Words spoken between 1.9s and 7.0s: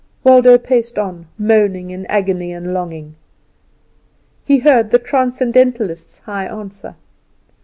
in agony and longing. He heard the Transcendentalist's high answer.